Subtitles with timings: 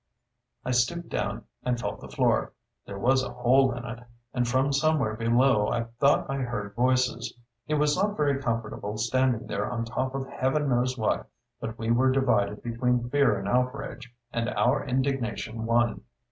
[0.65, 2.53] I stooped down and felt the floor.
[2.87, 3.99] There was a hole in it,
[4.33, 7.37] and from somewhere below I thought I heard voices.
[7.67, 11.29] It was not very comfortable, standing there on top of Heaven knows what;
[11.59, 16.01] but we were divided between fear and outrage, and our indignation won.